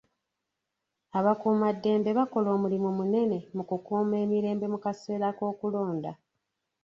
Abakuumaddembe 1.17 2.09
bakola 2.19 2.47
omulimi 2.55 2.89
munene 2.97 3.37
mu 3.55 3.63
kukuuma 3.69 4.15
emirembe 4.23 4.65
mu 4.73 4.77
kaseera 4.83 5.27
k'okulonda. 5.37 6.11